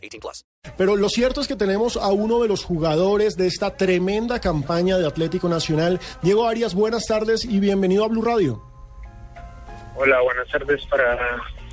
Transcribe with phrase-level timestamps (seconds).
[0.00, 0.44] 18 plus.
[0.76, 4.98] Pero lo cierto es que tenemos a uno de los jugadores de esta tremenda campaña
[4.98, 6.00] de Atlético Nacional.
[6.22, 8.62] Diego Arias, buenas tardes y bienvenido a Blue Radio.
[9.96, 11.18] Hola, buenas tardes para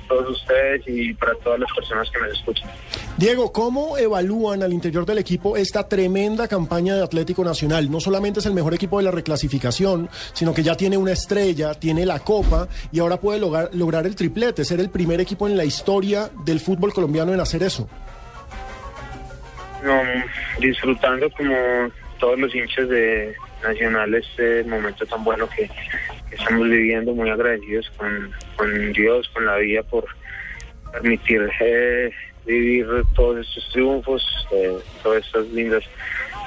[0.08, 2.68] todos ustedes y para todas las personas que me escuchan.
[3.16, 7.90] Diego, ¿cómo evalúan al interior del equipo esta tremenda campaña de Atlético Nacional?
[7.90, 11.74] No solamente es el mejor equipo de la reclasificación, sino que ya tiene una estrella,
[11.74, 15.56] tiene la copa y ahora puede lograr, lograr el triplete, ser el primer equipo en
[15.56, 17.88] la historia del fútbol colombiano en hacer eso.
[19.82, 20.02] No,
[20.58, 21.54] disfrutando como
[22.18, 25.68] todos los hinchas de Nacional este momento tan bueno que,
[26.30, 30.04] estamos viviendo, muy agradecidos con, con Dios, con la vida por
[30.92, 32.12] permitir eh,
[32.44, 35.84] vivir todos estos triunfos, eh, todas estas lindas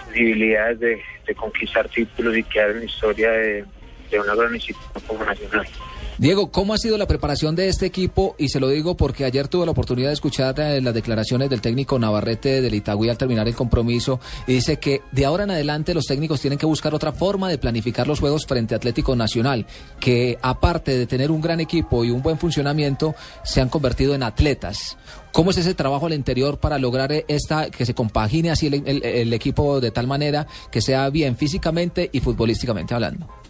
[0.05, 3.65] posibilidades de, de conquistar títulos y quedar en la historia de
[4.19, 5.67] una gran institución como Nacional.
[6.21, 8.35] Diego, ¿cómo ha sido la preparación de este equipo?
[8.37, 11.61] Y se lo digo porque ayer tuve la oportunidad de escuchar eh, las declaraciones del
[11.61, 15.95] técnico Navarrete del Itagüí al terminar el compromiso y dice que de ahora en adelante
[15.95, 19.65] los técnicos tienen que buscar otra forma de planificar los juegos frente a Atlético Nacional,
[19.99, 24.21] que aparte de tener un gran equipo y un buen funcionamiento, se han convertido en
[24.21, 24.97] atletas.
[25.31, 29.33] ¿Cómo es ese trabajo al interior para lograr eh, esta que se compagine así el,
[29.33, 33.40] equipo de tal manera que sea bien físicamente y futbolísticamente hablando?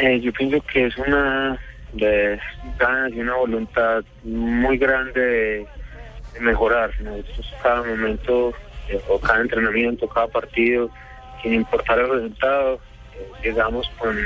[0.00, 1.58] Eh, yo pienso que es una
[1.92, 2.38] de
[2.78, 5.66] ganas y una voluntad muy grande de,
[6.40, 6.92] mejorar.
[7.00, 8.54] Nosotros cada momento
[8.88, 10.88] eh, o cada entrenamiento, cada partido,
[11.42, 12.74] sin importar el resultado,
[13.16, 14.16] eh, llegamos con,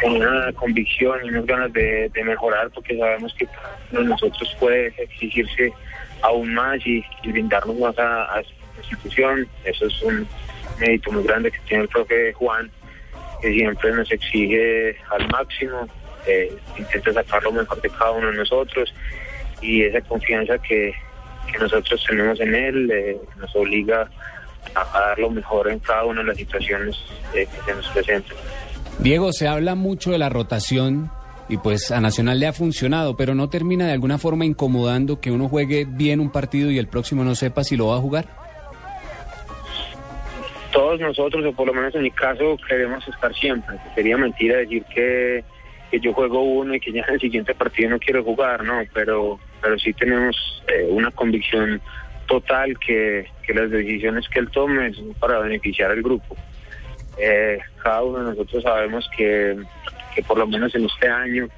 [0.00, 3.48] con una convicción y unas ganas de, mejorar porque sabemos que
[3.90, 5.72] de nosotros puede exigirse
[6.22, 9.48] aún más y, brindarnos más a, a esta institución.
[9.64, 10.28] Eso es un
[10.78, 12.70] mérito muy grande que tiene el profe Juan
[13.40, 15.86] que siempre nos exige al máximo,
[16.26, 18.92] eh, intenta sacar lo mejor de cada uno de nosotros
[19.60, 20.92] y esa confianza que,
[21.58, 24.08] nosotros tenemos en él eh, nos obliga
[24.72, 26.96] a, a dar lo mejor en cada una de las situaciones
[27.34, 28.36] eh, que se nos presentan.
[29.00, 31.10] Diego, se habla mucho de la rotación
[31.48, 35.32] y pues a Nacional le ha funcionado, pero no termina de alguna forma incomodando que
[35.32, 38.39] uno juegue bien un partido y el próximo no sepa si lo va a jugar.
[40.98, 43.76] Nosotros, o por lo menos en mi caso, queremos estar siempre.
[43.94, 45.44] Sería mentira decir que,
[45.90, 48.82] que yo juego uno y que ya en el siguiente partido no quiero jugar, no,
[48.92, 51.80] pero, pero sí tenemos eh, una convicción
[52.26, 56.36] total que, que las decisiones que él tome son para beneficiar al grupo.
[57.18, 59.56] Eh, cada uno de nosotros sabemos que,
[60.14, 61.48] que por lo menos en este año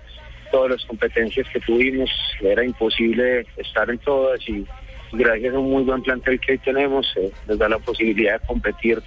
[0.50, 2.10] todas las competencias que tuvimos
[2.40, 4.66] era imposible estar en todas y
[5.12, 8.46] gracias a un muy buen plantel que hoy tenemos eh, nos da la posibilidad de
[8.46, 9.02] competir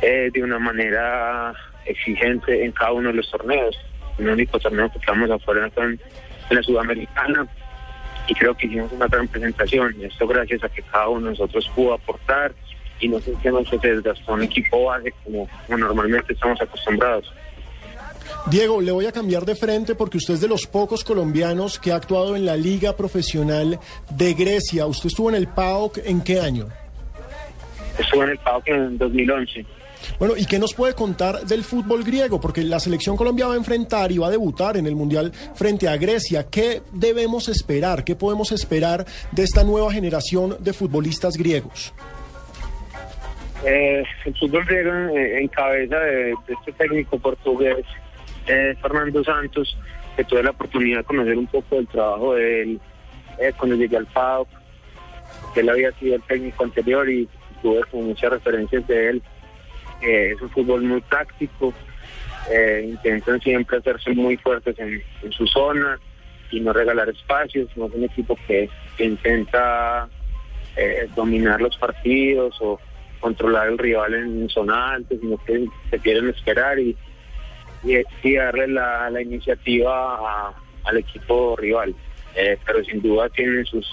[0.00, 1.54] eh, de una manera
[1.84, 3.76] exigente en cada uno de los torneos.
[4.18, 6.00] El único torneo que estamos afuera fue en,
[6.50, 7.46] en la Sudamericana
[8.26, 9.94] y creo que hicimos una gran presentación.
[10.02, 12.52] Esto gracias a que cada uno de nosotros pudo aportar
[13.00, 17.32] y no sentimos que se desgastó un equipo base como normalmente estamos acostumbrados.
[18.50, 21.92] Diego, le voy a cambiar de frente porque usted es de los pocos colombianos que
[21.92, 23.78] ha actuado en la Liga Profesional
[24.10, 24.86] de Grecia.
[24.86, 26.68] ¿Usted estuvo en el PAOK en qué año?
[27.98, 29.66] Estuve en el PAOK en 2011.
[30.18, 32.40] Bueno, ¿y qué nos puede contar del fútbol griego?
[32.40, 35.88] Porque la selección Colombia va a enfrentar y va a debutar en el Mundial frente
[35.88, 36.46] a Grecia.
[36.50, 38.04] ¿Qué debemos esperar?
[38.04, 41.92] ¿Qué podemos esperar de esta nueva generación de futbolistas griegos?
[43.64, 47.84] Eh, el fútbol griego en, en cabeza de, de este técnico portugués,
[48.46, 49.76] eh, Fernando Santos,
[50.16, 52.80] que tuve la oportunidad de conocer un poco del trabajo de él
[53.38, 54.48] eh, cuando llegué al PAOK,
[55.54, 57.28] que él había sido el técnico anterior y
[57.62, 59.22] tuve muchas referencias de él.
[60.02, 61.72] Eh, es un fútbol muy táctico,
[62.50, 65.98] eh, intentan siempre hacerse muy fuertes en, su zona
[66.50, 70.08] y no regalar espacios, no es un equipo que, que intenta
[70.76, 72.80] eh, dominar los partidos o
[73.20, 76.96] controlar el rival en zona alta, sino que se quieren esperar y,
[77.84, 81.94] y, y darle la, iniciativa al equipo rival.
[82.34, 83.86] Eh, pero sin duda tienen sus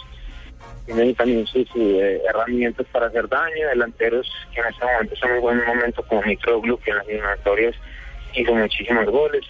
[0.86, 5.42] tienen también sus eh, herramientas para hacer daño, delanteros que en este momento en un
[5.42, 7.76] buen momento como Mitroglou, que en las eliminatorias
[8.34, 9.46] hizo muchísimos goles.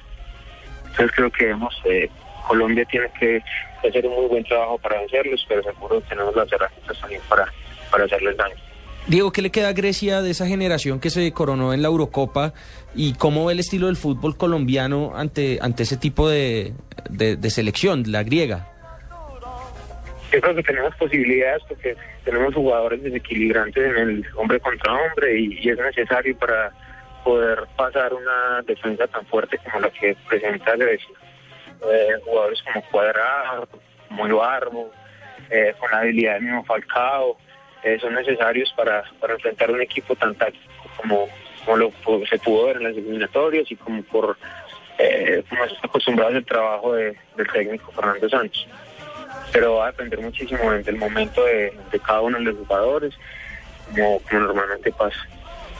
[0.89, 2.09] Entonces creo que debemos eh,
[2.47, 3.41] Colombia tiene que
[3.88, 7.45] hacer un muy buen trabajo para vencerlos, pero seguro tenemos las herramientas también para,
[7.91, 8.69] para hacerles daño.
[9.07, 12.54] Diego, ¿qué le queda a Grecia de esa generación que se coronó en la Eurocopa
[12.94, 16.74] y cómo ve el estilo del fútbol colombiano ante, ante ese tipo de,
[17.10, 18.68] de, de selección, la griega?
[20.31, 25.69] Yo creo que tenemos posibilidades porque tenemos jugadores desequilibrantes en el hombre contra hombre y,
[25.69, 26.72] es necesario para
[27.24, 31.16] poder pasar una defensa tan fuerte como la que presenta Grecia.
[31.92, 33.68] Eh, jugadores como Cuadrado,
[34.07, 34.92] como Ibarbo,
[35.50, 37.38] eh, con la habilidad del mismo Falcao,
[37.83, 40.63] eh, son necesarios para, para enfrentar un equipo tan táctico
[40.97, 41.27] como,
[41.65, 41.91] como lo
[42.29, 44.37] se pudo ver en las eliminatorias y como por
[44.97, 48.65] eh, como acostumbrado al trabajo de- del técnico Fernando Sánchez.
[49.53, 53.13] Pero va a depender muchísimo del momento de, de cada uno de los jugadores,
[53.89, 55.17] como, como normalmente pasa.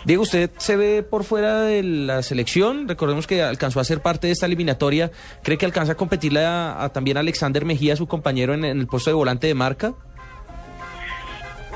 [0.06, 4.28] Diego, usted se ve por fuera de la selección, recordemos que alcanzó a ser parte
[4.28, 5.12] de esta eliminatoria,
[5.44, 9.10] ¿cree que alcanza a competirle a, a también Alexander Mejía, su compañero en el puesto
[9.10, 9.94] de volante de marca?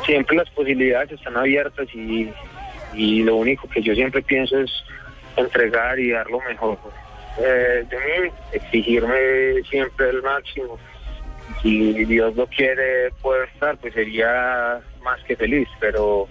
[0.05, 2.29] Siempre las posibilidades están abiertas y,
[2.93, 4.71] y lo único que yo siempre pienso es
[5.35, 6.77] entregar y dar lo mejor
[7.37, 10.77] eh, de mí, exigirme siempre el máximo.
[11.61, 16.27] Si Dios lo quiere poder estar, pues sería más que feliz, pero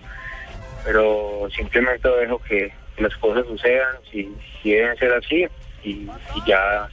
[0.85, 4.31] pero simplemente dejo que, las cosas sucedan, si,
[4.61, 5.47] si deben ser así,
[5.83, 6.89] y, y ya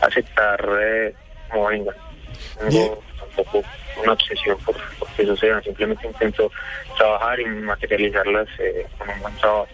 [0.00, 1.14] aceptar eh,
[1.50, 1.94] como vengan.
[2.58, 3.62] Tengo tampoco
[4.02, 6.50] una obsesión por, por que sucedan, simplemente intento
[6.96, 9.68] trabajar y materializarlas eh, con un buen trabajo.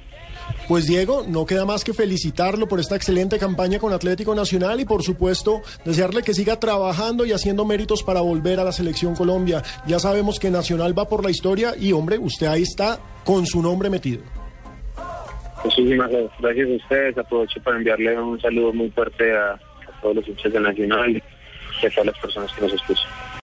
[0.69, 4.85] Pues Diego, no queda más que felicitarlo por esta excelente campaña con Atlético Nacional y
[4.85, 9.63] por supuesto desearle que siga trabajando y haciendo méritos para volver a la selección Colombia.
[9.87, 13.63] Ya sabemos que Nacional va por la historia y hombre, usted ahí está con su
[13.63, 14.23] nombre metido.
[15.65, 17.19] Muchísimas gracias a ustedes.
[17.19, 21.23] Aprovecho para enviarle un saludo muy fuerte a, a todos los hinchas del Nacional
[21.85, 23.34] y a las personas que nos escuchan.